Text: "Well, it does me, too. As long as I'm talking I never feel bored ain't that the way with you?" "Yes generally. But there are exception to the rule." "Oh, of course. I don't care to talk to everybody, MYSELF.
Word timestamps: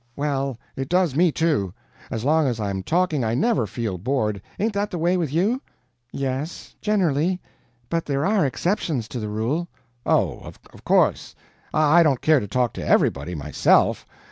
"Well, 0.15 0.57
it 0.75 0.89
does 0.89 1.15
me, 1.15 1.31
too. 1.31 1.75
As 2.09 2.25
long 2.25 2.47
as 2.47 2.59
I'm 2.59 2.81
talking 2.81 3.23
I 3.23 3.35
never 3.35 3.67
feel 3.67 3.99
bored 3.99 4.41
ain't 4.57 4.73
that 4.73 4.89
the 4.89 4.97
way 4.97 5.15
with 5.15 5.31
you?" 5.31 5.61
"Yes 6.11 6.75
generally. 6.81 7.39
But 7.87 8.05
there 8.07 8.25
are 8.25 8.43
exception 8.43 9.01
to 9.01 9.19
the 9.19 9.29
rule." 9.29 9.67
"Oh, 10.03 10.39
of 10.39 10.59
course. 10.83 11.35
I 11.71 12.01
don't 12.01 12.19
care 12.19 12.39
to 12.39 12.47
talk 12.47 12.73
to 12.73 12.83
everybody, 12.87 13.35
MYSELF. 13.35 14.03